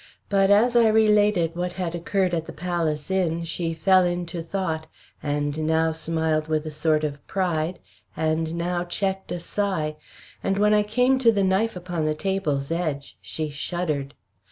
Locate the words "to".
11.19-11.31